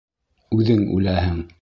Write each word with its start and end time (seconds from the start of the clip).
Үҙең 0.59 0.83
үләһең. 0.97 1.41